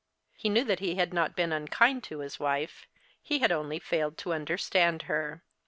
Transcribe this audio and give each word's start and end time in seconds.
He 0.35 0.49
knew 0.49 0.63
that 0.63 0.79
he 0.79 0.95
had 0.95 1.13
not 1.13 1.35
been 1.35 1.51
unkind 1.53 2.03
to 2.05 2.21
his 2.21 2.39
wife. 2.39 2.87
He 3.21 3.37
had 3.37 3.51
only 3.51 3.77
failed 3.77 4.17
to 4.17 4.33
understand 4.33 5.03
her. 5.03 5.43